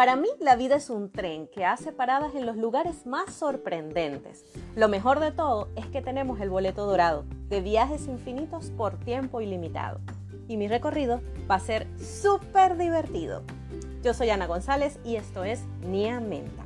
Para 0.00 0.16
mí 0.16 0.30
la 0.40 0.56
vida 0.56 0.76
es 0.76 0.88
un 0.88 1.12
tren 1.12 1.46
que 1.46 1.66
hace 1.66 1.92
paradas 1.92 2.34
en 2.34 2.46
los 2.46 2.56
lugares 2.56 3.04
más 3.04 3.34
sorprendentes. 3.34 4.46
Lo 4.74 4.88
mejor 4.88 5.20
de 5.20 5.30
todo 5.30 5.68
es 5.76 5.84
que 5.88 6.00
tenemos 6.00 6.40
el 6.40 6.48
boleto 6.48 6.86
dorado 6.86 7.26
de 7.50 7.60
viajes 7.60 8.06
infinitos 8.06 8.70
por 8.70 8.98
tiempo 8.98 9.42
ilimitado. 9.42 10.00
Y 10.48 10.56
mi 10.56 10.68
recorrido 10.68 11.20
va 11.50 11.56
a 11.56 11.60
ser 11.60 11.86
súper 11.98 12.78
divertido. 12.78 13.42
Yo 14.02 14.14
soy 14.14 14.30
Ana 14.30 14.46
González 14.46 14.98
y 15.04 15.16
esto 15.16 15.44
es 15.44 15.64
Nia 15.82 16.18
Menta. 16.18 16.64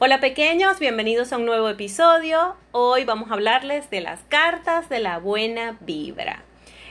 Hola 0.00 0.18
pequeños, 0.18 0.80
bienvenidos 0.80 1.32
a 1.32 1.36
un 1.36 1.46
nuevo 1.46 1.68
episodio. 1.68 2.56
Hoy 2.72 3.04
vamos 3.04 3.30
a 3.30 3.34
hablarles 3.34 3.88
de 3.90 4.00
las 4.00 4.24
cartas 4.24 4.88
de 4.88 4.98
la 4.98 5.20
buena 5.20 5.78
vibra. 5.82 6.42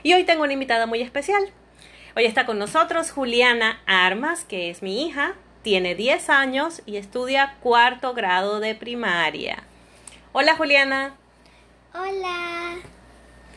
Y 0.02 0.14
hoy 0.14 0.24
tengo 0.24 0.44
una 0.44 0.54
invitada 0.54 0.86
muy 0.86 1.02
especial. 1.02 1.52
Hoy 2.16 2.26
está 2.26 2.46
con 2.46 2.60
nosotros 2.60 3.10
Juliana 3.10 3.80
Armas, 3.86 4.44
que 4.44 4.70
es 4.70 4.82
mi 4.82 5.04
hija, 5.04 5.34
tiene 5.62 5.96
10 5.96 6.30
años 6.30 6.80
y 6.86 6.96
estudia 6.96 7.56
cuarto 7.60 8.14
grado 8.14 8.60
de 8.60 8.76
primaria. 8.76 9.64
Hola 10.32 10.54
Juliana. 10.54 11.16
Hola. 11.92 12.76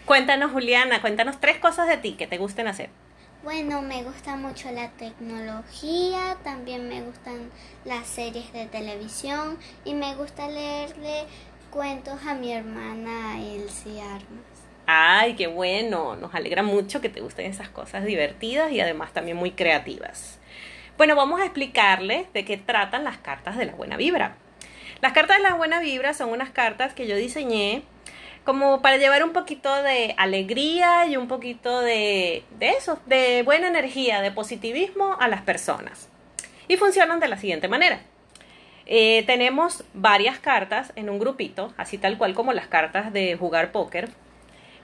Cuéntanos 0.06 0.52
Juliana, 0.54 1.02
cuéntanos 1.02 1.40
tres 1.40 1.60
cosas 1.60 1.88
de 1.88 1.98
ti 1.98 2.14
que 2.14 2.26
te 2.26 2.40
gusten 2.40 2.68
hacer. 2.68 2.90
Bueno, 3.44 3.84
me 3.84 4.02
gusta 4.02 4.36
mucho 4.36 4.72
la 4.72 4.90
tecnología, 4.90 6.38
también 6.44 6.90
me 6.90 7.04
gustan 7.04 7.52
las 7.86 8.08
series 8.08 8.52
de 8.54 8.66
televisión 8.66 9.60
y 9.86 9.94
me 9.94 10.16
gusta 10.16 10.48
leerle 10.48 11.26
cuentos 11.70 12.26
a 12.26 12.34
mi 12.34 12.54
hermana 12.54 13.40
Elsie 13.40 14.02
Armas. 14.02 14.67
Ay, 14.90 15.34
qué 15.36 15.48
bueno, 15.48 16.16
nos 16.16 16.34
alegra 16.34 16.64
mucho 16.64 17.02
que 17.02 17.10
te 17.10 17.20
gusten 17.20 17.46
esas 17.46 17.68
cosas 17.68 18.06
divertidas 18.06 18.72
y 18.72 18.80
además 18.80 19.12
también 19.12 19.36
muy 19.36 19.52
creativas. 19.52 20.40
Bueno, 20.98 21.14
vamos 21.18 21.42
a 21.42 21.44
explicarles 21.44 22.32
de 22.32 22.46
qué 22.46 22.56
tratan 22.56 23.04
las 23.04 23.18
cartas 23.18 23.58
de 23.58 23.66
la 23.66 23.74
buena 23.76 23.98
vibra. 23.98 24.38
Las 25.02 25.12
cartas 25.12 25.38
de 25.38 25.44
la 25.44 25.56
buena 25.56 25.82
vibra 25.82 26.14
son 26.14 26.30
unas 26.30 26.52
cartas 26.52 26.94
que 26.94 27.06
yo 27.06 27.18
diseñé 27.18 27.84
como 28.46 28.82
para 28.82 28.96
llevar 28.96 29.26
un 29.26 29.34
poquito 29.34 29.84
de 29.84 30.16
alegría 30.18 31.06
y 31.06 31.18
un 31.18 31.28
poquito 31.28 31.82
de, 31.82 32.46
de 32.58 32.70
eso, 32.70 32.98
de 33.08 33.44
buena 33.44 33.68
energía, 33.68 34.22
de 34.22 34.32
positivismo 34.32 35.18
a 35.20 35.28
las 35.28 35.42
personas. 35.42 36.08
Y 36.70 36.78
funcionan 36.78 37.20
de 37.20 37.28
la 37.28 37.36
siguiente 37.36 37.68
manera. 37.68 38.00
Eh, 38.86 39.26
tenemos 39.28 39.84
varias 39.94 40.40
cartas 40.40 40.94
en 40.96 41.10
un 41.10 41.20
grupito, 41.20 41.74
así 41.76 41.98
tal 41.98 42.18
cual 42.18 42.34
como 42.34 42.54
las 42.54 42.68
cartas 42.68 43.12
de 43.12 43.36
jugar 43.36 43.74
póker. 43.74 44.10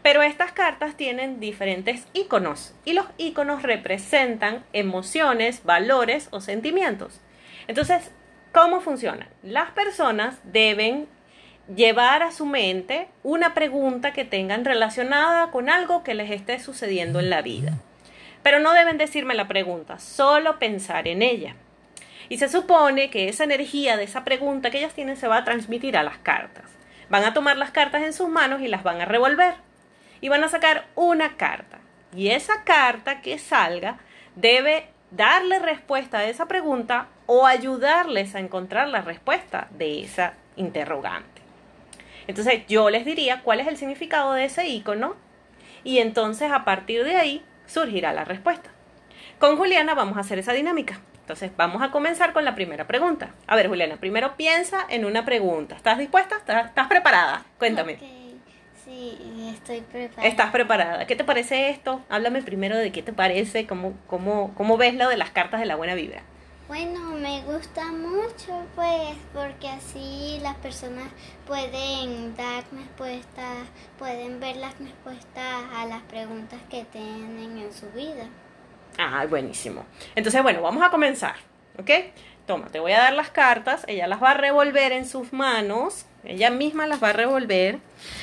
Pero 0.03 0.21
estas 0.21 0.51
cartas 0.51 0.95
tienen 0.97 1.39
diferentes 1.39 2.05
iconos 2.13 2.75
y 2.83 2.91
los 2.91 3.05
iconos 3.17 3.63
representan 3.63 4.65
emociones, 4.73 5.63
valores 5.63 6.27
o 6.31 6.41
sentimientos. 6.41 7.21
Entonces, 7.67 8.11
¿cómo 8.51 8.81
funcionan? 8.81 9.29
Las 9.41 9.71
personas 9.71 10.39
deben 10.43 11.07
llevar 11.73 12.21
a 12.21 12.33
su 12.33 12.45
mente 12.45 13.07
una 13.23 13.53
pregunta 13.53 14.11
que 14.11 14.25
tengan 14.25 14.65
relacionada 14.65 15.51
con 15.51 15.69
algo 15.69 16.03
que 16.03 16.13
les 16.13 16.29
esté 16.29 16.59
sucediendo 16.59 17.21
en 17.21 17.29
la 17.29 17.41
vida. 17.41 17.71
Pero 18.43 18.59
no 18.59 18.73
deben 18.73 18.97
decirme 18.97 19.35
la 19.35 19.47
pregunta, 19.47 19.99
solo 19.99 20.59
pensar 20.59 21.07
en 21.07 21.21
ella. 21.21 21.55
Y 22.27 22.39
se 22.39 22.49
supone 22.49 23.09
que 23.09 23.29
esa 23.29 23.45
energía 23.45 23.95
de 23.95 24.03
esa 24.03 24.25
pregunta 24.25 24.69
que 24.69 24.79
ellas 24.79 24.93
tienen 24.93 25.15
se 25.15 25.29
va 25.29 25.37
a 25.37 25.43
transmitir 25.45 25.95
a 25.95 26.03
las 26.03 26.17
cartas. 26.17 26.65
Van 27.09 27.23
a 27.23 27.33
tomar 27.33 27.55
las 27.55 27.71
cartas 27.71 28.03
en 28.03 28.11
sus 28.11 28.27
manos 28.27 28.61
y 28.61 28.67
las 28.67 28.83
van 28.83 28.99
a 28.99 29.05
revolver. 29.05 29.53
Y 30.23 30.29
van 30.29 30.41
a 30.41 30.47
sacar 30.47 30.85
una 30.95 31.35
carta. 31.35 31.79
Y 32.15 32.29
esa 32.29 32.63
carta 32.63 33.19
que 33.19 33.37
salga 33.37 33.97
debe 34.37 34.87
darle 35.11 35.59
respuesta 35.59 36.19
a 36.19 36.23
esa 36.23 36.47
pregunta 36.47 37.07
o 37.25 37.45
ayudarles 37.45 38.33
a 38.33 38.39
encontrar 38.39 38.87
la 38.87 39.01
respuesta 39.01 39.67
de 39.71 40.01
esa 40.01 40.35
interrogante. 40.55 41.41
Entonces 42.27 42.65
yo 42.67 42.89
les 42.89 43.03
diría 43.03 43.41
cuál 43.41 43.59
es 43.59 43.67
el 43.67 43.75
significado 43.75 44.31
de 44.31 44.45
ese 44.45 44.65
icono 44.65 45.17
y 45.83 45.97
entonces 45.97 46.53
a 46.53 46.63
partir 46.63 47.03
de 47.03 47.17
ahí 47.17 47.43
surgirá 47.65 48.13
la 48.13 48.23
respuesta. 48.23 48.69
Con 49.39 49.57
Juliana 49.57 49.93
vamos 49.93 50.15
a 50.15 50.21
hacer 50.21 50.39
esa 50.39 50.53
dinámica. 50.53 51.01
Entonces 51.19 51.51
vamos 51.57 51.81
a 51.81 51.91
comenzar 51.91 52.31
con 52.31 52.45
la 52.45 52.55
primera 52.55 52.87
pregunta. 52.87 53.31
A 53.45 53.57
ver 53.57 53.67
Juliana, 53.67 53.97
primero 53.97 54.37
piensa 54.37 54.85
en 54.87 55.03
una 55.03 55.25
pregunta. 55.25 55.75
¿Estás 55.75 55.97
dispuesta? 55.97 56.37
¿Estás, 56.37 56.87
preparada? 56.87 57.43
Cuéntame. 57.59 58.22
Sí, 58.83 59.17
estoy 59.53 59.81
preparada. 59.81 60.27
¿Estás 60.27 60.51
preparada? 60.51 61.07
¿Qué 61.07 61.15
te 61.15 61.23
parece 61.23 61.69
esto? 61.69 62.01
Háblame 62.09 62.41
primero 62.41 62.77
de 62.77 62.91
qué 62.91 63.01
te 63.01 63.13
parece, 63.13 63.65
cómo, 63.65 63.93
cómo, 64.07 64.53
cómo 64.55 64.77
ves 64.77 64.93
lo 64.95 65.07
de 65.07 65.17
las 65.17 65.31
cartas 65.31 65.61
de 65.61 65.65
la 65.65 65.75
buena 65.75 65.95
vibra. 65.95 66.21
Bueno, 66.67 67.11
me 67.11 67.41
gusta 67.43 67.91
mucho 67.91 68.65
pues 68.75 69.15
porque 69.33 69.69
así 69.69 70.39
las 70.41 70.55
personas 70.55 71.07
pueden 71.45 72.35
dar 72.35 72.63
respuestas, 72.71 73.67
pueden 73.99 74.39
ver 74.39 74.55
las 74.57 74.77
respuestas 74.79 75.63
a 75.75 75.85
las 75.85 76.01
preguntas 76.03 76.59
que 76.69 76.85
tienen 76.85 77.57
en 77.57 77.73
su 77.73 77.89
vida. 77.91 78.27
Ah, 78.97 79.25
buenísimo. 79.29 79.85
Entonces, 80.15 80.41
bueno, 80.41 80.61
vamos 80.61 80.83
a 80.83 80.89
comenzar, 80.89 81.35
¿ok? 81.77 81.89
Toma, 82.45 82.67
te 82.67 82.79
voy 82.79 82.91
a 82.91 82.99
dar 82.99 83.13
las 83.13 83.29
cartas, 83.29 83.83
ella 83.87 84.07
las 84.07 84.21
va 84.21 84.31
a 84.31 84.33
revolver 84.33 84.91
en 84.91 85.07
sus 85.07 85.31
manos 85.31 86.05
ella 86.25 86.49
misma 86.49 86.87
las 86.87 87.03
va 87.03 87.09
a 87.09 87.13
revolver, 87.13 87.79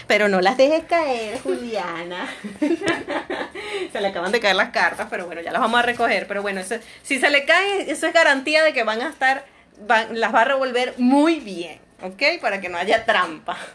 pero 0.06 0.28
no 0.28 0.40
las 0.40 0.56
dejes 0.56 0.84
caer, 0.84 1.38
Juliana. 1.42 2.26
se 3.92 4.00
le 4.00 4.08
acaban 4.08 4.32
de 4.32 4.40
caer 4.40 4.56
las 4.56 4.70
cartas, 4.70 5.08
pero 5.10 5.26
bueno, 5.26 5.42
ya 5.42 5.52
las 5.52 5.60
vamos 5.60 5.78
a 5.80 5.82
recoger. 5.82 6.26
Pero 6.26 6.40
bueno, 6.40 6.62
si 7.02 7.20
se 7.20 7.30
le 7.30 7.44
cae, 7.44 7.90
eso 7.90 8.06
es 8.06 8.14
garantía 8.14 8.64
de 8.64 8.72
que 8.72 8.84
van 8.84 9.02
a 9.02 9.10
estar, 9.10 9.44
las 10.12 10.34
va 10.34 10.40
a 10.40 10.44
revolver 10.44 10.94
muy 10.96 11.40
bien, 11.40 11.78
¿ok? 12.02 12.22
Para 12.40 12.58
que 12.62 12.70
no 12.70 12.78
haya 12.78 13.04
trampa. 13.04 13.58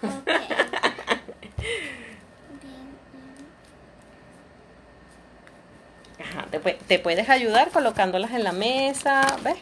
Ajá, 6.19 6.47
te, 6.87 6.97
puedes 6.97 7.29
ayudar 7.29 7.69
colocándolas 7.69 8.31
en 8.31 8.43
la 8.43 8.53
mesa, 8.53 9.37
¿ves? 9.43 9.57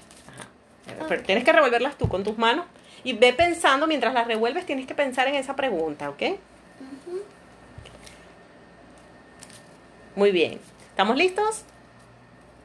Pero 1.08 1.24
tienes 1.24 1.44
que 1.44 1.52
revolverlas 1.52 1.98
tú 1.98 2.08
con 2.08 2.24
tus 2.24 2.38
manos 2.38 2.66
y 3.04 3.14
ve 3.14 3.34
pensando, 3.34 3.88
mientras 3.88 4.14
las 4.14 4.28
revuelves, 4.28 4.66
tienes 4.66 4.86
que 4.88 4.96
pensar 4.96 5.28
en 5.28 5.36
esa 5.36 5.56
pregunta, 5.56 6.10
¿ok? 6.10 6.24
Muy 10.16 10.32
bien. 10.32 10.60
¿Estamos 10.90 11.18
listos? 11.18 11.64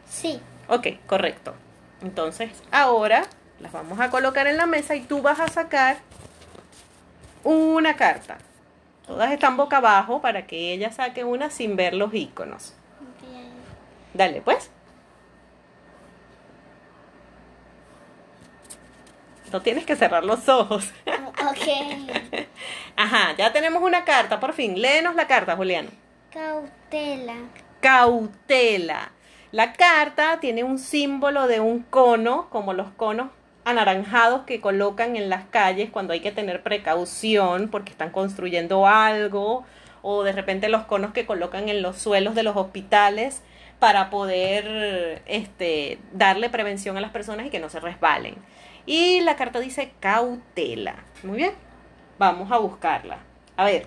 Sí. 0.09 0.41
Ok, 0.69 0.89
correcto. 1.07 1.55
Entonces, 2.03 2.51
ahora 2.71 3.25
las 3.61 3.73
vamos 3.73 3.99
a 4.01 4.11
colocar 4.11 4.47
en 4.47 4.57
la 4.57 4.67
mesa 4.67 4.95
y 4.95 5.01
tú 5.01 5.23
vas 5.23 5.41
a 5.41 5.49
sacar 5.49 5.97
una 7.43 7.97
carta. 7.97 8.39
Todas 9.07 9.33
están 9.33 9.57
boca 9.57 9.79
abajo 9.79 10.21
para 10.21 10.47
que 10.47 10.73
ella 10.73 10.93
saque 10.93 11.25
una 11.25 11.51
sin 11.51 11.77
ver 11.77 11.95
los 11.95 12.13
iconos. 12.13 12.75
Dale, 14.13 14.43
pues. 14.43 14.71
No 19.53 19.63
tienes 19.63 19.85
que 19.87 19.97
cerrar 19.97 20.25
los 20.25 20.49
ojos. 20.49 20.91
Ok. 21.07 22.47
Ajá, 22.97 23.35
ya 23.37 23.53
tenemos 23.53 23.83
una 23.83 24.05
carta, 24.05 24.41
por 24.41 24.53
fin. 24.53 24.81
Léenos 24.81 25.15
la 25.15 25.27
carta, 25.27 25.57
Julián. 25.57 25.89
Cautela. 26.31 27.35
Cautela. 27.81 29.13
La 29.51 29.73
carta 29.73 30.41
tiene 30.41 30.65
un 30.65 30.79
símbolo 30.79 31.47
de 31.47 31.61
un 31.61 31.81
cono, 31.83 32.49
como 32.51 32.75
los 32.75 32.91
conos 32.91 33.29
anaranjados 33.65 34.43
que 34.43 34.61
colocan 34.61 35.17
en 35.17 35.29
las 35.29 35.45
calles 35.45 35.91
cuando 35.91 36.13
hay 36.13 36.21
que 36.21 36.33
tener 36.33 36.63
precaución 36.63 37.69
porque 37.69 37.93
están 37.93 38.11
construyendo 38.11 38.87
algo, 38.87 39.65
o 40.03 40.23
de 40.23 40.33
repente 40.33 40.69
los 40.69 40.85
conos 40.85 41.13
que 41.13 41.27
colocan 41.27 41.69
en 41.69 41.83
los 41.83 41.99
suelos 41.99 42.35
de 42.35 42.43
los 42.43 42.57
hospitales 42.57 43.43
para 43.79 44.11
poder 44.11 45.23
este, 45.27 45.99
darle 46.13 46.51
prevención 46.51 46.97
a 46.97 47.01
las 47.01 47.11
personas 47.11 47.47
y 47.47 47.51
que 47.51 47.61
no 47.61 47.69
se 47.69 47.81
resbalen. 47.81 48.37
Y 48.89 49.21
la 49.21 49.37
carta 49.37 49.61
dice 49.61 49.93
cautela. 50.01 50.95
Muy 51.23 51.37
bien. 51.37 51.53
Vamos 52.19 52.51
a 52.51 52.57
buscarla. 52.57 53.19
A 53.55 53.67
ver. 53.67 53.87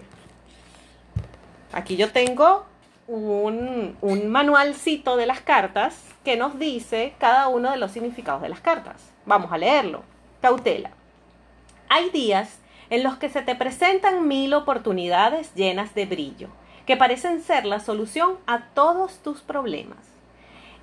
Aquí 1.73 1.95
yo 1.95 2.11
tengo 2.11 2.67
un, 3.07 3.97
manualcito 4.29 5.17
de 5.17 5.25
las 5.25 5.41
cartas 5.41 5.99
que 6.23 6.37
nos 6.37 6.59
dice 6.59 7.15
cada 7.17 7.47
uno 7.47 7.71
de 7.71 7.77
los 7.77 7.89
significados 7.89 8.43
de 8.43 8.49
las 8.49 8.61
cartas. 8.61 9.11
Vamos 9.25 9.51
a 9.51 9.57
leerlo. 9.57 10.03
Cautela. 10.39 10.91
Hay 11.89 12.11
días 12.11 12.59
en 12.91 13.01
los 13.01 13.17
que 13.17 13.29
se 13.29 13.41
te 13.41 13.55
presentan 13.55 14.27
mil 14.27 14.53
oportunidades 14.53 15.55
llenas 15.55 15.95
de 15.95 16.05
brillo, 16.05 16.49
que 16.85 16.95
parecen 16.95 17.41
ser 17.41 17.65
la 17.65 17.79
solución 17.79 18.37
a 18.45 18.65
todos 18.75 19.17
tus 19.23 19.41
problemas. 19.41 19.97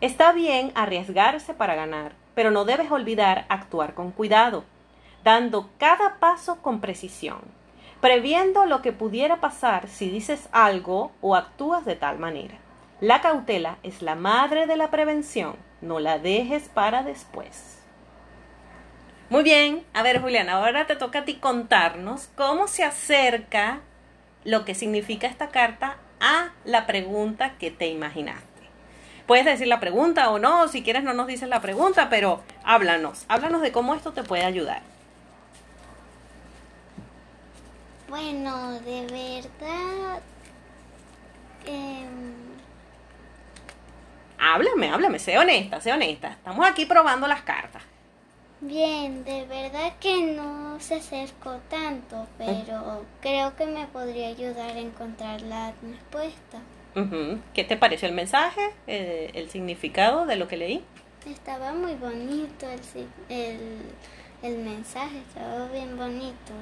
Está 0.00 0.32
bien 0.32 0.72
arriesgarse 0.74 1.54
para 1.54 1.76
ganar, 1.76 2.14
pero 2.38 2.52
no 2.52 2.64
debes 2.64 2.92
olvidar 2.92 3.46
actuar 3.48 3.94
con 3.94 4.12
cuidado, 4.12 4.62
dando 5.24 5.70
cada 5.76 6.20
paso 6.20 6.62
con 6.62 6.80
precisión, 6.80 7.40
previendo 8.00 8.64
lo 8.64 8.80
que 8.80 8.92
pudiera 8.92 9.40
pasar 9.40 9.88
si 9.88 10.08
dices 10.08 10.48
algo 10.52 11.10
o 11.20 11.34
actúas 11.34 11.84
de 11.84 11.96
tal 11.96 12.20
manera. 12.20 12.54
La 13.00 13.20
cautela 13.22 13.78
es 13.82 14.02
la 14.02 14.14
madre 14.14 14.68
de 14.68 14.76
la 14.76 14.88
prevención. 14.88 15.56
No 15.80 15.98
la 15.98 16.20
dejes 16.20 16.68
para 16.68 17.02
después. 17.02 17.82
Muy 19.30 19.42
bien, 19.42 19.84
a 19.92 20.04
ver 20.04 20.22
Juliana, 20.22 20.58
ahora 20.58 20.86
te 20.86 20.94
toca 20.94 21.18
a 21.18 21.24
ti 21.24 21.34
contarnos 21.34 22.28
cómo 22.36 22.68
se 22.68 22.84
acerca 22.84 23.80
lo 24.44 24.64
que 24.64 24.76
significa 24.76 25.26
esta 25.26 25.48
carta 25.48 25.96
a 26.20 26.52
la 26.64 26.86
pregunta 26.86 27.58
que 27.58 27.72
te 27.72 27.88
imaginaste. 27.88 28.47
Puedes 29.28 29.44
decir 29.44 29.66
la 29.66 29.78
pregunta 29.78 30.30
o 30.30 30.38
no, 30.38 30.68
si 30.68 30.82
quieres 30.82 31.04
no 31.04 31.12
nos 31.12 31.26
dices 31.26 31.50
la 31.50 31.60
pregunta, 31.60 32.08
pero 32.08 32.42
háblanos, 32.64 33.26
háblanos 33.28 33.60
de 33.60 33.72
cómo 33.72 33.94
esto 33.94 34.14
te 34.14 34.22
puede 34.22 34.42
ayudar. 34.42 34.80
Bueno, 38.08 38.80
de 38.80 39.02
verdad... 39.02 40.22
Eh, 41.66 42.08
háblame, 44.38 44.88
háblame, 44.88 45.18
sé 45.18 45.38
honesta, 45.38 45.78
sé 45.82 45.92
honesta. 45.92 46.28
Estamos 46.28 46.66
aquí 46.66 46.86
probando 46.86 47.28
las 47.28 47.42
cartas. 47.42 47.82
Bien, 48.62 49.24
de 49.24 49.44
verdad 49.44 49.92
que 50.00 50.22
no 50.22 50.80
se 50.80 50.94
acercó 50.94 51.58
tanto, 51.68 52.26
pero 52.38 53.04
creo 53.20 53.54
que 53.56 53.66
me 53.66 53.86
podría 53.88 54.28
ayudar 54.28 54.70
a 54.70 54.78
encontrar 54.78 55.42
la 55.42 55.74
respuesta. 55.82 56.60
¿Qué 57.54 57.64
te 57.64 57.76
pareció 57.76 58.08
el 58.08 58.14
mensaje, 58.14 58.60
eh, 58.86 59.30
el 59.34 59.50
significado 59.50 60.26
de 60.26 60.36
lo 60.36 60.48
que 60.48 60.56
leí? 60.56 60.84
Estaba 61.26 61.72
muy 61.72 61.94
bonito 61.94 62.66
el, 62.70 62.80
el, 63.28 63.58
el 64.42 64.58
mensaje, 64.58 65.18
estaba 65.18 65.68
bien 65.68 65.96
bonito. 65.96 66.52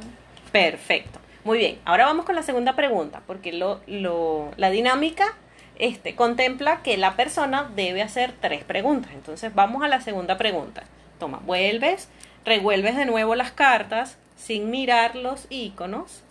Perfecto. 0.52 1.20
Muy 1.44 1.58
bien. 1.58 1.78
Ahora 1.84 2.06
vamos 2.06 2.24
con 2.24 2.34
la 2.34 2.42
segunda 2.42 2.74
pregunta, 2.74 3.22
porque 3.26 3.52
lo, 3.52 3.80
lo, 3.86 4.50
la 4.56 4.70
dinámica 4.70 5.36
este, 5.78 6.14
contempla 6.14 6.82
que 6.82 6.96
la 6.96 7.14
persona 7.14 7.70
debe 7.76 8.02
hacer 8.02 8.32
tres 8.40 8.64
preguntas. 8.64 9.12
Entonces 9.14 9.54
vamos 9.54 9.82
a 9.84 9.88
la 9.88 10.00
segunda 10.00 10.38
pregunta. 10.38 10.84
Toma, 11.18 11.40
vuelves, 11.44 12.08
revuelves 12.44 12.96
de 12.96 13.06
nuevo 13.06 13.34
las 13.36 13.52
cartas 13.52 14.18
sin 14.36 14.70
mirar 14.70 15.16
los 15.16 15.46
iconos, 15.48 16.22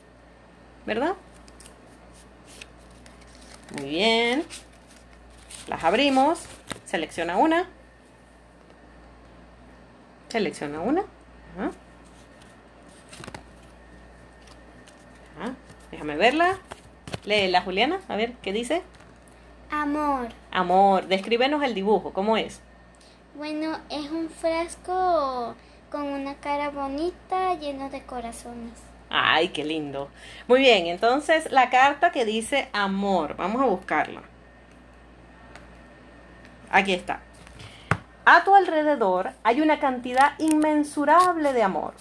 ¿verdad? 0.86 1.14
Muy 3.76 3.90
bien. 3.90 4.44
Las 5.68 5.84
abrimos. 5.84 6.44
Selecciona 6.86 7.38
una. 7.38 7.68
Selecciona 10.30 10.80
una. 10.82 11.02
Ajá. 11.02 11.72
Ajá. 15.40 15.54
Déjame 15.92 16.16
verla. 16.16 16.58
Léela, 17.26 17.62
Juliana. 17.62 18.00
A 18.08 18.16
ver, 18.16 18.34
¿qué 18.42 18.54
dice? 18.54 18.82
Amor. 19.72 20.30
Amor. 20.52 21.08
Descríbenos 21.08 21.64
el 21.64 21.74
dibujo. 21.74 22.14
¿Cómo 22.14 22.38
es? 22.38 22.62
Bueno, 23.36 23.78
es 23.90 24.10
un 24.12 24.30
frasco 24.30 25.56
con 25.92 26.04
una 26.04 26.36
cara 26.36 26.70
bonita 26.70 27.56
lleno 27.56 27.90
de 27.90 28.04
corazones. 28.04 28.95
Ay, 29.10 29.50
qué 29.50 29.64
lindo. 29.64 30.10
Muy 30.48 30.60
bien, 30.60 30.88
entonces 30.88 31.52
la 31.52 31.70
carta 31.70 32.12
que 32.12 32.26
dice 32.26 32.70
amor. 32.74 33.36
Vamos 33.38 33.62
a 33.62 33.66
buscarla. 33.66 34.22
Aquí 36.72 36.94
está. 36.94 37.22
A 38.26 38.44
tu 38.44 38.56
alrededor 38.56 39.32
hay 39.44 39.62
una 39.62 39.80
cantidad 39.80 40.34
inmensurable 40.40 41.54
de 41.54 41.64
amor. 41.64 41.94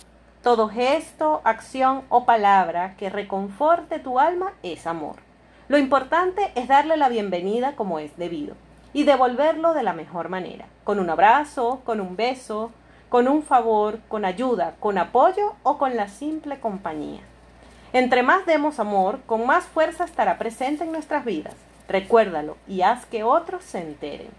Todo 0.42 0.68
gesto, 0.68 1.40
acción 1.44 2.04
o 2.08 2.24
palabra 2.24 2.96
que 2.96 3.10
reconforte 3.10 3.98
tu 3.98 4.18
alma 4.18 4.52
es 4.62 4.86
amor. 4.86 5.16
Lo 5.68 5.78
importante 5.78 6.52
es 6.54 6.68
darle 6.68 6.96
la 6.96 7.08
bienvenida 7.08 7.76
como 7.76 7.98
es 7.98 8.16
debido 8.16 8.54
y 8.92 9.04
devolverlo 9.04 9.74
de 9.74 9.82
la 9.82 9.92
mejor 9.92 10.28
manera, 10.28 10.66
con 10.84 10.98
un 10.98 11.10
abrazo, 11.10 11.80
con 11.84 12.00
un 12.00 12.16
beso, 12.16 12.70
con 13.08 13.28
un 13.28 13.42
favor, 13.42 14.00
con 14.08 14.24
ayuda, 14.24 14.74
con 14.80 14.98
apoyo 14.98 15.54
o 15.62 15.78
con 15.78 15.96
la 15.96 16.08
simple 16.08 16.58
compañía. 16.60 17.20
Entre 17.92 18.22
más 18.22 18.44
demos 18.46 18.80
amor, 18.80 19.20
con 19.26 19.46
más 19.46 19.64
fuerza 19.64 20.04
estará 20.04 20.36
presente 20.38 20.82
en 20.84 20.92
nuestras 20.92 21.24
vidas. 21.24 21.54
Recuérdalo 21.88 22.56
y 22.66 22.82
haz 22.82 23.06
que 23.06 23.22
otros 23.22 23.62
se 23.62 23.78
enteren. 23.78 24.30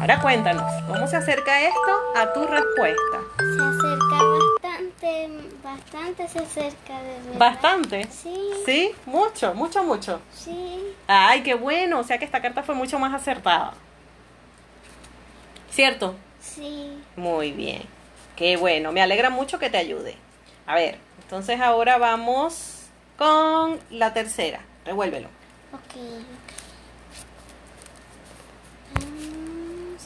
Ahora 0.00 0.20
cuéntanos, 0.20 0.70
¿cómo 0.86 1.06
se 1.06 1.16
acerca 1.16 1.60
esto 1.62 1.92
a 2.16 2.32
tu 2.32 2.40
respuesta? 2.46 3.20
Se 3.36 3.62
acerca 3.62 4.24
bastante, 4.62 5.30
bastante 5.62 6.28
se 6.28 6.38
acerca 6.38 7.02
de 7.02 7.20
verdad. 7.20 7.38
¿Bastante? 7.38 8.04
Sí, 8.10 8.50
¿Sí? 8.64 8.92
Mucho, 9.06 9.54
mucho, 9.54 9.84
mucho. 9.84 10.20
sí, 10.32 10.94
Ay, 11.06 11.42
qué 11.42 11.54
bueno, 11.54 12.00
o 12.00 12.04
sea 12.04 12.18
que 12.18 12.24
esta 12.24 12.40
carta 12.40 12.62
fue 12.62 12.74
mucho 12.74 12.98
más 12.98 13.12
acertada. 13.12 13.74
¿Cierto? 15.70 16.14
Sí. 16.44 16.98
Muy 17.16 17.52
bien. 17.52 17.82
Qué 18.36 18.56
bueno, 18.56 18.92
me 18.92 19.00
alegra 19.00 19.30
mucho 19.30 19.58
que 19.58 19.70
te 19.70 19.78
ayude. 19.78 20.16
A 20.66 20.74
ver, 20.74 20.98
entonces 21.22 21.60
ahora 21.60 21.98
vamos 21.98 22.86
con 23.16 23.78
la 23.90 24.12
tercera. 24.12 24.60
Revuélvelo. 24.84 25.28
Ok. 25.72 26.00
Vamos. 28.94 30.02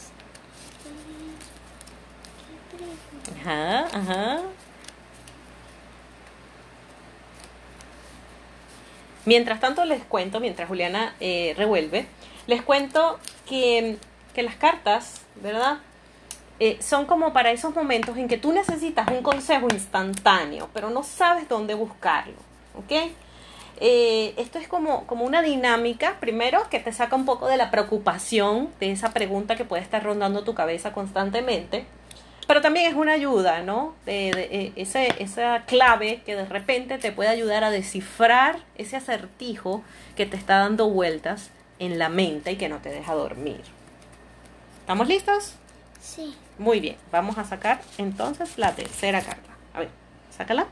Ajá, 3.40 3.86
ajá. 3.86 4.40
Mientras 9.24 9.60
tanto 9.60 9.84
les 9.84 10.02
cuento, 10.04 10.40
mientras 10.40 10.68
Juliana 10.68 11.14
eh, 11.20 11.54
revuelve, 11.56 12.06
les 12.46 12.62
cuento 12.62 13.18
que, 13.46 13.98
que 14.34 14.42
las 14.42 14.56
cartas, 14.56 15.20
¿verdad? 15.36 15.78
Eh, 16.60 16.78
son 16.80 17.06
como 17.06 17.32
para 17.32 17.52
esos 17.52 17.74
momentos 17.74 18.16
en 18.16 18.26
que 18.26 18.36
tú 18.36 18.52
necesitas 18.52 19.08
un 19.10 19.22
consejo 19.22 19.68
instantáneo, 19.70 20.68
pero 20.74 20.90
no 20.90 21.04
sabes 21.04 21.48
dónde 21.48 21.74
buscarlo, 21.74 22.34
¿ok? 22.74 23.12
Eh, 23.80 24.34
esto 24.36 24.58
es 24.58 24.66
como, 24.66 25.06
como 25.06 25.24
una 25.24 25.40
dinámica, 25.40 26.16
primero, 26.18 26.68
que 26.68 26.80
te 26.80 26.92
saca 26.92 27.14
un 27.14 27.24
poco 27.24 27.46
de 27.46 27.56
la 27.56 27.70
preocupación 27.70 28.70
de 28.80 28.90
esa 28.90 29.12
pregunta 29.12 29.54
que 29.54 29.64
puede 29.64 29.82
estar 29.82 30.02
rondando 30.02 30.42
tu 30.42 30.54
cabeza 30.54 30.92
constantemente, 30.92 31.86
pero 32.48 32.60
también 32.60 32.90
es 32.90 32.96
una 32.96 33.12
ayuda, 33.12 33.62
¿no? 33.62 33.94
De, 34.04 34.30
eh, 34.30 34.72
esa 34.74 35.64
clave 35.66 36.22
que 36.26 36.34
de 36.34 36.46
repente 36.46 36.98
te 36.98 37.12
puede 37.12 37.28
ayudar 37.28 37.62
a 37.62 37.70
descifrar 37.70 38.58
ese 38.76 38.96
acertijo 38.96 39.82
que 40.16 40.26
te 40.26 40.36
está 40.36 40.58
dando 40.58 40.88
vueltas 40.88 41.50
en 41.78 42.00
la 42.00 42.08
mente 42.08 42.52
y 42.52 42.56
que 42.56 42.68
no 42.68 42.78
te 42.78 42.88
deja 42.88 43.14
dormir. 43.14 43.60
¿Estamos 44.80 45.06
listos? 45.06 45.54
Sí. 46.00 46.34
Muy 46.58 46.80
bien, 46.80 46.96
vamos 47.12 47.38
a 47.38 47.44
sacar 47.44 47.80
entonces 47.98 48.58
la 48.58 48.74
tercera 48.74 49.22
carta. 49.22 49.50
A 49.74 49.80
ver, 49.80 49.90
sácala. 50.30 50.66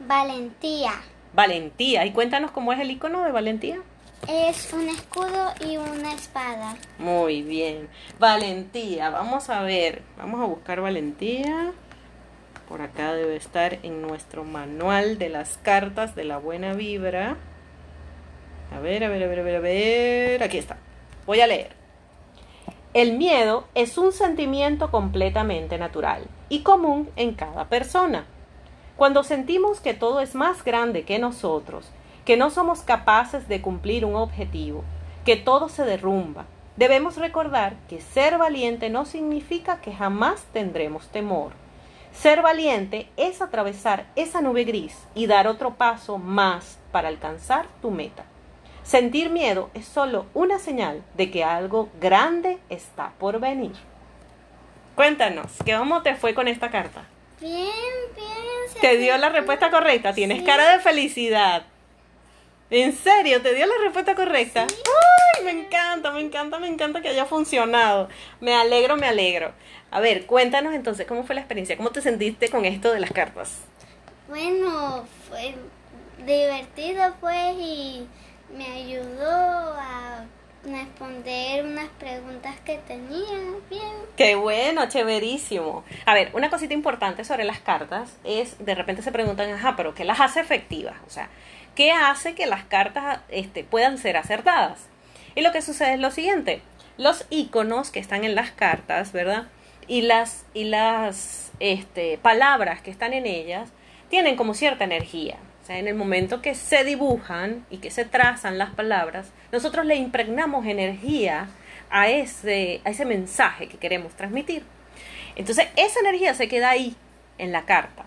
Valentía. 0.00 0.92
Valentía. 1.32 2.04
Y 2.04 2.12
cuéntanos 2.12 2.50
cómo 2.50 2.72
es 2.72 2.80
el 2.80 2.90
icono 2.90 3.24
de 3.24 3.32
valentía. 3.32 3.78
Es 4.26 4.72
un 4.72 4.88
escudo 4.88 5.54
y 5.66 5.76
una 5.76 6.12
espada. 6.12 6.76
Muy 6.98 7.42
bien. 7.42 7.88
Valentía. 8.18 9.10
Vamos 9.10 9.48
a 9.48 9.62
ver. 9.62 10.02
Vamos 10.18 10.40
a 10.40 10.44
buscar 10.44 10.80
valentía. 10.80 11.72
Por 12.68 12.82
acá 12.82 13.14
debe 13.14 13.36
estar 13.36 13.78
en 13.82 14.02
nuestro 14.02 14.44
manual 14.44 15.16
de 15.18 15.30
las 15.30 15.56
cartas 15.58 16.14
de 16.14 16.24
la 16.24 16.36
buena 16.36 16.74
vibra. 16.74 17.36
A 18.74 18.80
ver, 18.80 19.04
a 19.04 19.08
ver, 19.08 19.22
a 19.22 19.26
ver, 19.28 19.40
a 19.40 19.42
ver, 19.42 19.56
a 19.56 19.60
ver. 19.60 20.42
Aquí 20.42 20.58
está. 20.58 20.76
Voy 21.24 21.40
a 21.40 21.46
leer. 21.46 21.77
El 22.94 23.18
miedo 23.18 23.64
es 23.74 23.98
un 23.98 24.12
sentimiento 24.12 24.90
completamente 24.90 25.76
natural 25.76 26.24
y 26.48 26.62
común 26.62 27.10
en 27.16 27.34
cada 27.34 27.66
persona. 27.66 28.24
Cuando 28.96 29.24
sentimos 29.24 29.80
que 29.80 29.92
todo 29.92 30.20
es 30.20 30.34
más 30.34 30.64
grande 30.64 31.04
que 31.04 31.18
nosotros, 31.18 31.90
que 32.24 32.38
no 32.38 32.48
somos 32.48 32.80
capaces 32.80 33.46
de 33.46 33.60
cumplir 33.60 34.06
un 34.06 34.16
objetivo, 34.16 34.84
que 35.26 35.36
todo 35.36 35.68
se 35.68 35.84
derrumba, 35.84 36.46
debemos 36.76 37.18
recordar 37.18 37.76
que 37.90 38.00
ser 38.00 38.38
valiente 38.38 38.88
no 38.88 39.04
significa 39.04 39.82
que 39.82 39.92
jamás 39.92 40.44
tendremos 40.54 41.08
temor. 41.08 41.52
Ser 42.14 42.40
valiente 42.40 43.10
es 43.18 43.42
atravesar 43.42 44.06
esa 44.16 44.40
nube 44.40 44.64
gris 44.64 44.96
y 45.14 45.26
dar 45.26 45.46
otro 45.46 45.74
paso 45.74 46.16
más 46.16 46.78
para 46.90 47.08
alcanzar 47.08 47.66
tu 47.82 47.90
meta. 47.90 48.24
Sentir 48.88 49.28
miedo 49.28 49.68
es 49.74 49.84
solo 49.86 50.24
una 50.32 50.58
señal 50.58 51.02
de 51.12 51.30
que 51.30 51.44
algo 51.44 51.90
grande 52.00 52.56
está 52.70 53.12
por 53.18 53.38
venir. 53.38 53.72
Cuéntanos, 54.94 55.52
¿qué 55.66 55.76
cómo 55.76 56.00
te 56.00 56.14
fue 56.14 56.32
con 56.32 56.48
esta 56.48 56.70
carta? 56.70 57.04
Bien, 57.38 57.68
bien. 58.16 58.80
Te 58.80 58.96
dio 58.96 59.18
la 59.18 59.28
respuesta 59.28 59.70
correcta, 59.70 60.14
tienes 60.14 60.38
Sí. 60.38 60.44
cara 60.44 60.70
de 60.72 60.78
felicidad. 60.78 61.64
¿En 62.70 62.94
serio? 62.96 63.42
¿Te 63.42 63.52
dio 63.54 63.66
la 63.66 63.74
respuesta 63.84 64.14
correcta? 64.14 64.62
¡Ay! 64.62 65.44
Me 65.44 65.50
encanta, 65.50 66.10
me 66.10 66.20
encanta, 66.22 66.58
me 66.58 66.68
encanta 66.68 67.02
que 67.02 67.08
haya 67.10 67.26
funcionado. 67.26 68.08
Me 68.40 68.54
alegro, 68.54 68.96
me 68.96 69.06
alegro. 69.06 69.52
A 69.90 70.00
ver, 70.00 70.24
cuéntanos 70.24 70.72
entonces, 70.72 71.06
¿cómo 71.06 71.24
fue 71.24 71.34
la 71.34 71.42
experiencia? 71.42 71.76
¿Cómo 71.76 71.90
te 71.90 72.00
sentiste 72.00 72.48
con 72.48 72.64
esto 72.64 72.90
de 72.90 73.00
las 73.00 73.10
cartas? 73.12 73.58
Bueno, 74.28 75.04
fue 75.28 75.54
divertido 76.24 77.14
pues 77.20 77.54
y 77.58 78.06
me 78.56 78.66
ayudó 78.66 79.74
a 79.78 80.24
responder 80.64 81.64
unas 81.64 81.88
preguntas 81.98 82.54
que 82.64 82.78
tenía 82.78 83.38
bien. 83.70 83.92
Qué 84.16 84.34
bueno, 84.34 84.88
chéverísimo. 84.88 85.84
A 86.04 86.14
ver, 86.14 86.30
una 86.34 86.50
cosita 86.50 86.74
importante 86.74 87.24
sobre 87.24 87.44
las 87.44 87.60
cartas 87.60 88.16
es, 88.24 88.64
de 88.64 88.74
repente 88.74 89.02
se 89.02 89.12
preguntan, 89.12 89.50
ajá, 89.50 89.76
pero 89.76 89.94
¿qué 89.94 90.04
las 90.04 90.20
hace 90.20 90.40
efectivas? 90.40 90.96
O 91.06 91.10
sea, 91.10 91.28
¿qué 91.74 91.92
hace 91.92 92.34
que 92.34 92.46
las 92.46 92.64
cartas 92.64 93.20
este, 93.28 93.64
puedan 93.64 93.98
ser 93.98 94.16
acertadas? 94.16 94.86
Y 95.34 95.42
lo 95.42 95.52
que 95.52 95.62
sucede 95.62 95.94
es 95.94 96.00
lo 96.00 96.10
siguiente, 96.10 96.62
los 96.96 97.24
iconos 97.30 97.90
que 97.90 98.00
están 98.00 98.24
en 98.24 98.34
las 98.34 98.50
cartas, 98.50 99.12
¿verdad? 99.12 99.46
Y 99.86 100.02
las, 100.02 100.44
y 100.52 100.64
las 100.64 101.52
este, 101.60 102.18
palabras 102.18 102.82
que 102.82 102.90
están 102.90 103.12
en 103.12 103.26
ellas 103.26 103.70
tienen 104.10 104.36
como 104.36 104.54
cierta 104.54 104.84
energía. 104.84 105.36
En 105.68 105.86
el 105.86 105.94
momento 105.94 106.40
que 106.40 106.54
se 106.54 106.82
dibujan 106.84 107.66
y 107.68 107.78
que 107.78 107.90
se 107.90 108.04
trazan 108.04 108.56
las 108.56 108.70
palabras, 108.70 109.32
nosotros 109.52 109.84
le 109.84 109.96
impregnamos 109.96 110.66
energía 110.66 111.48
a 111.90 112.08
ese, 112.08 112.80
a 112.84 112.90
ese 112.90 113.04
mensaje 113.04 113.68
que 113.68 113.76
queremos 113.76 114.14
transmitir. 114.14 114.64
Entonces, 115.36 115.68
esa 115.76 116.00
energía 116.00 116.34
se 116.34 116.48
queda 116.48 116.70
ahí, 116.70 116.96
en 117.36 117.52
la 117.52 117.64
carta. 117.64 118.04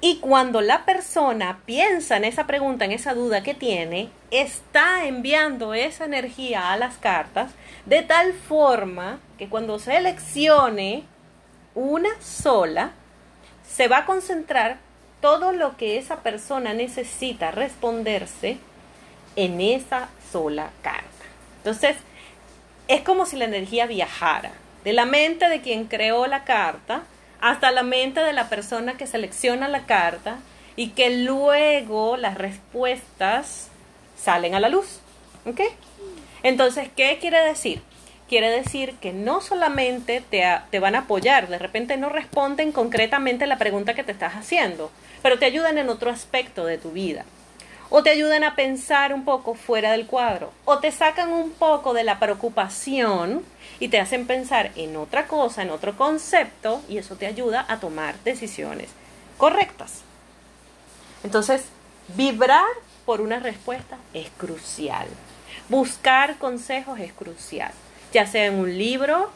Y 0.00 0.18
cuando 0.18 0.60
la 0.60 0.84
persona 0.84 1.60
piensa 1.64 2.16
en 2.16 2.24
esa 2.24 2.46
pregunta, 2.46 2.84
en 2.84 2.92
esa 2.92 3.14
duda 3.14 3.42
que 3.42 3.54
tiene, 3.54 4.10
está 4.30 5.06
enviando 5.06 5.74
esa 5.74 6.04
energía 6.04 6.72
a 6.72 6.76
las 6.76 6.96
cartas 6.98 7.52
de 7.86 8.02
tal 8.02 8.32
forma 8.32 9.20
que 9.38 9.48
cuando 9.48 9.78
seleccione 9.78 11.04
una 11.74 12.10
sola, 12.20 12.92
se 13.66 13.88
va 13.88 13.98
a 13.98 14.06
concentrar 14.06 14.85
todo 15.20 15.52
lo 15.52 15.76
que 15.76 15.98
esa 15.98 16.22
persona 16.22 16.74
necesita 16.74 17.50
responderse 17.50 18.58
en 19.36 19.60
esa 19.60 20.08
sola 20.32 20.70
carta. 20.82 21.04
Entonces, 21.58 21.96
es 22.88 23.02
como 23.02 23.26
si 23.26 23.36
la 23.36 23.44
energía 23.44 23.86
viajara 23.86 24.52
de 24.84 24.92
la 24.92 25.04
mente 25.04 25.48
de 25.48 25.60
quien 25.60 25.86
creó 25.86 26.26
la 26.26 26.44
carta 26.44 27.02
hasta 27.40 27.70
la 27.70 27.82
mente 27.82 28.20
de 28.20 28.32
la 28.32 28.48
persona 28.48 28.96
que 28.96 29.06
selecciona 29.06 29.68
la 29.68 29.84
carta 29.84 30.38
y 30.76 30.90
que 30.90 31.10
luego 31.10 32.16
las 32.16 32.36
respuestas 32.38 33.68
salen 34.16 34.54
a 34.54 34.60
la 34.60 34.68
luz. 34.68 35.00
¿Ok? 35.44 35.60
Entonces, 36.42 36.88
¿qué 36.94 37.18
quiere 37.20 37.40
decir? 37.40 37.82
Quiere 38.28 38.50
decir 38.50 38.96
que 39.00 39.12
no 39.12 39.40
solamente 39.40 40.20
te, 40.20 40.44
te, 40.70 40.80
van 40.80 40.96
a 40.96 41.00
apoyar, 41.00 41.48
de 41.48 41.58
repente 41.58 41.96
no 41.96 42.08
responden 42.08 42.72
concretamente 42.72 43.46
la 43.46 43.58
pregunta 43.58 43.94
que 43.94 44.02
te 44.02 44.12
estás 44.12 44.34
haciendo, 44.34 44.90
pero 45.22 45.38
te 45.38 45.46
ayudan 45.46 45.78
en 45.78 45.88
otro 45.88 46.10
aspecto 46.10 46.66
de 46.66 46.78
tu 46.78 46.90
vida. 46.90 47.24
O 47.88 48.02
te 48.02 48.10
ayudan 48.10 48.42
a 48.42 48.56
pensar 48.56 49.14
un 49.14 49.24
poco 49.24 49.54
fuera 49.54 49.92
del 49.92 50.06
cuadro. 50.06 50.52
O 50.64 50.78
te 50.78 50.90
sacan 50.90 51.32
un 51.32 51.52
poco 51.52 51.94
de 51.94 52.02
la 52.02 52.18
preocupación 52.18 53.44
y 53.78 53.88
te 53.88 54.00
hacen 54.00 54.26
pensar 54.26 54.72
en 54.74 54.96
otra 54.96 55.28
cosa, 55.28 55.62
en 55.62 55.70
otro 55.70 55.96
concepto, 55.96 56.82
y 56.88 56.98
eso 56.98 57.14
te 57.14 57.26
ayuda 57.26 57.64
a 57.68 57.78
tomar 57.78 58.16
decisiones 58.24 58.88
correctas. 59.38 60.02
Entonces, 61.22 61.64
vibrar 62.16 62.66
por 63.04 63.20
una 63.20 63.38
respuesta 63.38 63.98
es 64.14 64.28
crucial. 64.36 65.06
Buscar 65.68 66.38
consejos 66.38 66.98
es 67.00 67.12
crucial, 67.12 67.72
ya 68.16 68.26
sea 68.26 68.46
en 68.46 68.54
un 68.54 68.78
libro, 68.78 69.30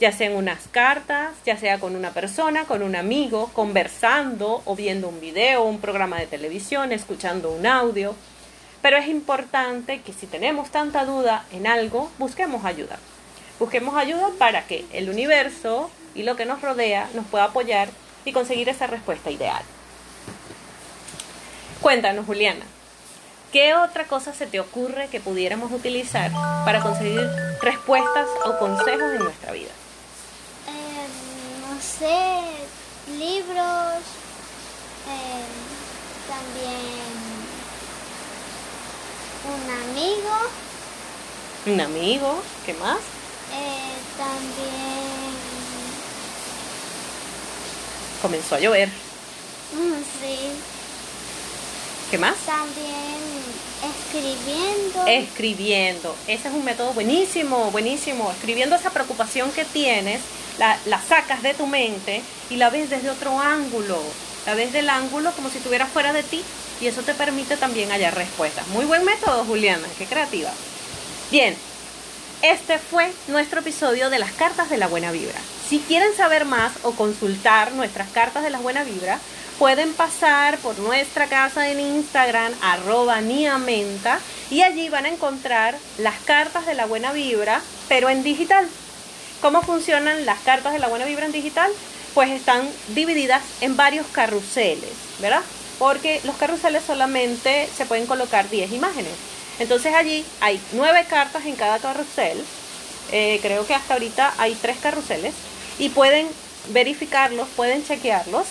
ya 0.00 0.12
sea 0.12 0.26
en 0.26 0.36
unas 0.36 0.68
cartas, 0.70 1.30
ya 1.46 1.56
sea 1.56 1.80
con 1.80 1.96
una 1.96 2.10
persona, 2.10 2.64
con 2.64 2.82
un 2.82 2.94
amigo, 2.94 3.50
conversando 3.54 4.60
o 4.66 4.76
viendo 4.76 5.08
un 5.08 5.18
video, 5.18 5.62
un 5.62 5.80
programa 5.80 6.20
de 6.20 6.26
televisión, 6.26 6.92
escuchando 6.92 7.50
un 7.50 7.66
audio. 7.66 8.14
Pero 8.82 8.98
es 8.98 9.08
importante 9.08 10.02
que 10.02 10.12
si 10.12 10.26
tenemos 10.26 10.68
tanta 10.70 11.06
duda 11.06 11.46
en 11.52 11.66
algo, 11.66 12.10
busquemos 12.18 12.66
ayuda. 12.66 12.98
Busquemos 13.58 13.96
ayuda 13.96 14.28
para 14.38 14.66
que 14.66 14.84
el 14.92 15.08
universo 15.08 15.90
y 16.14 16.22
lo 16.22 16.36
que 16.36 16.44
nos 16.44 16.60
rodea 16.60 17.08
nos 17.14 17.24
pueda 17.28 17.44
apoyar 17.44 17.88
y 18.26 18.32
conseguir 18.32 18.68
esa 18.68 18.88
respuesta 18.88 19.30
ideal. 19.30 19.62
Cuéntanos, 21.80 22.26
Juliana, 22.26 22.66
¿qué 23.52 23.74
otra 23.74 24.04
cosa 24.04 24.32
se 24.32 24.46
te 24.46 24.60
ocurre 24.60 25.08
que 25.08 25.20
pudiéramos 25.20 25.72
utilizar 25.72 26.30
para 26.64 26.80
conseguir 26.80 27.26
respuestas 27.62 28.28
o 28.44 28.58
consejos 28.58 29.12
en 29.12 29.24
nuestra 29.24 29.52
vida? 29.52 29.70
Eh, 30.68 31.06
no 31.68 31.80
sé, 31.80 33.16
libros, 33.18 34.02
eh, 35.08 35.44
también 36.28 37.18
un 39.48 39.70
amigo. 39.70 40.34
Un 41.66 41.80
amigo, 41.80 42.42
¿qué 42.66 42.74
más? 42.74 42.98
Eh, 43.52 43.94
también. 44.16 45.34
Comenzó 48.22 48.56
a 48.56 48.60
llover. 48.60 48.88
Mm, 48.88 50.02
sí. 50.20 50.77
¿Qué 52.10 52.16
más? 52.16 52.36
También 52.46 53.18
escribiendo. 53.84 55.06
Escribiendo. 55.06 56.16
Ese 56.26 56.48
es 56.48 56.54
un 56.54 56.64
método 56.64 56.92
buenísimo, 56.94 57.70
buenísimo. 57.70 58.30
Escribiendo 58.32 58.76
esa 58.76 58.90
preocupación 58.90 59.52
que 59.52 59.64
tienes, 59.66 60.20
la, 60.58 60.78
la 60.86 61.00
sacas 61.02 61.42
de 61.42 61.52
tu 61.52 61.66
mente 61.66 62.22
y 62.48 62.56
la 62.56 62.70
ves 62.70 62.88
desde 62.88 63.10
otro 63.10 63.38
ángulo. 63.38 64.00
La 64.46 64.54
ves 64.54 64.72
del 64.72 64.88
ángulo 64.88 65.32
como 65.32 65.50
si 65.50 65.58
estuviera 65.58 65.86
fuera 65.86 66.14
de 66.14 66.22
ti 66.22 66.42
y 66.80 66.86
eso 66.86 67.02
te 67.02 67.12
permite 67.12 67.56
también 67.58 67.90
hallar 67.90 68.14
respuestas. 68.14 68.66
Muy 68.68 68.86
buen 68.86 69.04
método, 69.04 69.44
Juliana. 69.44 69.86
Qué 69.98 70.06
creativa. 70.06 70.50
Bien, 71.30 71.54
este 72.40 72.78
fue 72.78 73.12
nuestro 73.26 73.60
episodio 73.60 74.08
de 74.08 74.18
las 74.18 74.32
cartas 74.32 74.70
de 74.70 74.78
la 74.78 74.86
buena 74.86 75.12
vibra. 75.12 75.38
Si 75.68 75.80
quieren 75.80 76.16
saber 76.16 76.46
más 76.46 76.72
o 76.84 76.92
consultar 76.92 77.72
nuestras 77.72 78.08
cartas 78.08 78.42
de 78.42 78.50
la 78.50 78.58
buena 78.58 78.84
vibra, 78.84 79.18
pueden 79.58 79.92
pasar 79.92 80.58
por 80.58 80.78
nuestra 80.78 81.26
casa 81.26 81.68
en 81.70 81.80
Instagram, 81.80 82.52
arroba 82.62 83.20
niamenta, 83.20 84.20
y 84.50 84.62
allí 84.62 84.88
van 84.88 85.04
a 85.04 85.08
encontrar 85.08 85.76
las 85.98 86.18
cartas 86.20 86.64
de 86.66 86.74
la 86.74 86.86
buena 86.86 87.12
vibra, 87.12 87.60
pero 87.88 88.08
en 88.08 88.22
digital. 88.22 88.66
¿Cómo 89.40 89.62
funcionan 89.62 90.24
las 90.24 90.38
cartas 90.40 90.72
de 90.72 90.78
la 90.78 90.88
buena 90.88 91.04
vibra 91.04 91.26
en 91.26 91.32
digital? 91.32 91.70
Pues 92.14 92.30
están 92.30 92.68
divididas 92.94 93.42
en 93.60 93.76
varios 93.76 94.06
carruseles, 94.06 94.90
¿verdad? 95.20 95.42
Porque 95.78 96.20
los 96.24 96.36
carruseles 96.36 96.82
solamente 96.84 97.68
se 97.76 97.86
pueden 97.86 98.06
colocar 98.06 98.48
10 98.48 98.72
imágenes. 98.72 99.12
Entonces 99.58 99.92
allí 99.94 100.24
hay 100.40 100.60
nueve 100.72 101.04
cartas 101.08 101.44
en 101.46 101.56
cada 101.56 101.78
carrusel. 101.78 102.42
Eh, 103.10 103.38
creo 103.42 103.66
que 103.66 103.74
hasta 103.74 103.94
ahorita 103.94 104.34
hay 104.38 104.54
tres 104.54 104.78
carruseles. 104.78 105.34
Y 105.78 105.90
pueden 105.90 106.28
verificarlos, 106.68 107.48
pueden 107.56 107.84
chequearlos. 107.84 108.46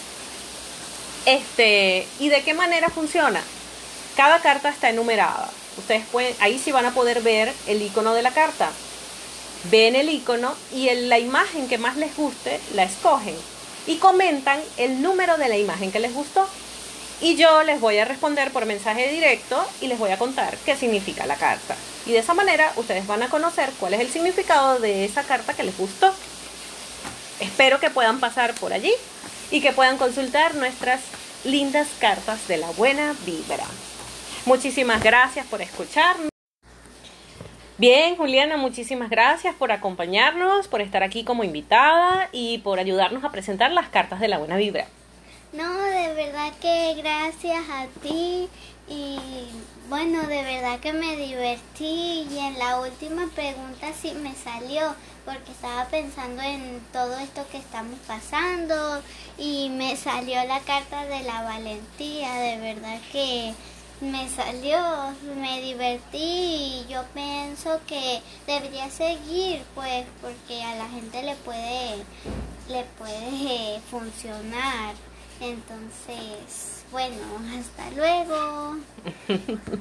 Este, 1.25 2.07
¿Y 2.19 2.29
de 2.29 2.43
qué 2.43 2.53
manera 2.53 2.89
funciona? 2.89 3.41
Cada 4.15 4.39
carta 4.39 4.69
está 4.69 4.89
enumerada. 4.89 5.49
Ustedes 5.77 6.05
pueden, 6.11 6.35
ahí 6.39 6.59
sí 6.59 6.71
van 6.71 6.85
a 6.85 6.93
poder 6.93 7.21
ver 7.21 7.53
el 7.67 7.81
icono 7.81 8.13
de 8.13 8.23
la 8.23 8.31
carta. 8.31 8.69
Ven 9.71 9.95
el 9.95 10.09
icono 10.09 10.55
y 10.73 10.89
en 10.89 11.09
la 11.09 11.19
imagen 11.19 11.67
que 11.67 11.77
más 11.77 11.97
les 11.97 12.15
guste 12.15 12.59
la 12.73 12.83
escogen. 12.83 13.35
Y 13.85 13.97
comentan 13.97 14.59
el 14.77 15.01
número 15.01 15.37
de 15.37 15.49
la 15.49 15.57
imagen 15.57 15.91
que 15.91 15.99
les 15.99 16.13
gustó 16.13 16.47
y 17.19 17.35
yo 17.35 17.63
les 17.63 17.81
voy 17.81 17.97
a 17.97 18.05
responder 18.05 18.51
por 18.51 18.65
mensaje 18.65 19.07
directo 19.09 19.63
y 19.81 19.87
les 19.87 19.97
voy 19.97 20.11
a 20.11 20.17
contar 20.17 20.55
qué 20.65 20.75
significa 20.75 21.25
la 21.25 21.35
carta. 21.35 21.75
Y 22.05 22.11
de 22.11 22.19
esa 22.19 22.33
manera 22.33 22.71
ustedes 22.75 23.07
van 23.07 23.23
a 23.23 23.29
conocer 23.29 23.71
cuál 23.79 23.95
es 23.95 24.01
el 24.01 24.09
significado 24.09 24.79
de 24.79 25.05
esa 25.05 25.23
carta 25.23 25.53
que 25.53 25.63
les 25.63 25.77
gustó. 25.77 26.13
Espero 27.39 27.79
que 27.79 27.89
puedan 27.89 28.19
pasar 28.19 28.53
por 28.55 28.71
allí 28.71 28.93
y 29.51 29.61
que 29.61 29.71
puedan 29.71 29.97
consultar 29.97 30.55
nuestras 30.55 31.01
lindas 31.43 31.87
cartas 31.99 32.47
de 32.47 32.57
la 32.57 32.69
buena 32.71 33.15
vibra. 33.25 33.65
Muchísimas 34.45 35.03
gracias 35.03 35.45
por 35.47 35.61
escucharnos. 35.61 36.29
Bien, 37.77 38.15
Juliana, 38.15 38.57
muchísimas 38.57 39.09
gracias 39.09 39.53
por 39.53 39.71
acompañarnos, 39.71 40.67
por 40.67 40.81
estar 40.81 41.03
aquí 41.03 41.23
como 41.23 41.43
invitada 41.43 42.27
y 42.31 42.57
por 42.59 42.79
ayudarnos 42.79 43.23
a 43.23 43.31
presentar 43.31 43.71
las 43.71 43.89
cartas 43.89 44.19
de 44.19 44.27
la 44.27 44.39
buena 44.39 44.57
vibra. 44.57 44.87
No, 45.53 45.79
de 45.83 46.13
verdad 46.13 46.53
que 46.59 46.95
gracias 46.95 47.69
a 47.69 47.85
ti 48.01 48.49
y 48.89 49.19
bueno, 49.89 50.23
de 50.23 50.43
verdad 50.43 50.79
que 50.79 50.91
me 50.91 51.15
divertí 51.17 52.27
y 52.29 52.37
en 52.39 52.57
la 52.57 52.79
última 52.79 53.27
pregunta 53.35 53.87
sí 54.01 54.13
me 54.21 54.33
salió 54.33 54.95
porque 55.27 55.51
estaba 55.51 55.83
pensando 55.89 56.41
en 56.41 56.79
todo 56.93 57.17
esto 57.19 57.45
que 57.51 57.57
estamos 57.57 57.99
pasando 58.07 59.01
y 59.37 59.67
me 59.69 59.97
salió 59.97 60.41
la 60.45 60.61
carta 60.61 61.03
de 61.03 61.21
la 61.23 61.41
valentía, 61.41 62.33
de 62.35 62.57
verdad 62.57 62.97
que 63.11 63.53
me 63.99 64.29
salió, 64.29 64.79
me 65.35 65.61
divertí 65.61 66.17
y 66.17 66.85
yo 66.89 67.03
pienso 67.13 67.81
que 67.87 68.21
debería 68.47 68.89
seguir 68.89 69.63
pues 69.75 70.05
porque 70.21 70.63
a 70.63 70.75
la 70.75 70.87
gente 70.87 71.21
le 71.21 71.35
puede 71.35 72.05
le 72.69 72.85
puede 72.97 73.81
funcionar 73.91 74.95
Entonces, 75.41 76.85
bueno, 76.89 77.17
hasta 77.59 77.91
luego. 77.91 78.77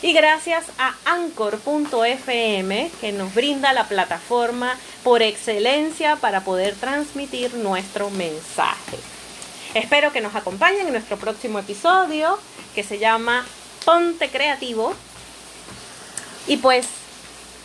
y 0.00 0.12
gracias 0.12 0.66
a 0.78 0.94
anchor.fm 1.06 2.90
que 3.00 3.10
nos 3.10 3.34
brinda 3.34 3.72
la 3.72 3.88
plataforma 3.88 4.78
por 5.02 5.22
excelencia 5.22 6.14
para 6.16 6.42
poder 6.42 6.76
transmitir 6.76 7.54
nuestro 7.54 8.10
mensaje. 8.10 8.96
Espero 9.74 10.12
que 10.12 10.20
nos 10.20 10.36
acompañen 10.36 10.86
en 10.86 10.92
nuestro 10.92 11.16
próximo 11.16 11.58
episodio 11.58 12.38
que 12.76 12.84
se 12.84 13.00
llama 13.00 13.44
Ponte 13.84 14.28
Creativo. 14.28 14.94
Y 16.48 16.56
pues 16.56 16.86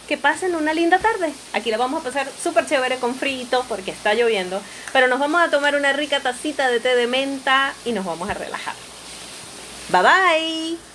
que 0.08 0.18
pasen 0.18 0.56
una 0.56 0.74
linda 0.74 1.00
tarde. 1.00 1.34
Aquí 1.54 1.72
la 1.72 1.78
vamos 1.78 2.02
a 2.02 2.04
pasar 2.04 2.28
súper 2.42 2.68
chévere 2.68 2.98
con 2.98 3.16
frito 3.16 3.66
porque 3.68 3.92
está 3.92 4.14
lloviendo. 4.14 4.62
Pero 4.92 5.08
nos 5.08 5.20
vamos 5.20 5.42
a 5.42 5.50
tomar 5.50 5.76
una 5.76 5.94
rica 5.94 6.20
tacita 6.20 6.70
de 6.70 6.80
té 6.80 6.96
de 6.96 7.08
menta 7.08 7.74
y 7.86 7.94
nos 7.94 8.06
vamos 8.06 8.30
a 8.30 8.34
relajar. 8.34 8.76
Bye 9.90 10.02
bye. 10.02 10.93